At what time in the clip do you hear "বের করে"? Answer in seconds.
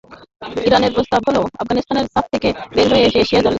2.75-2.99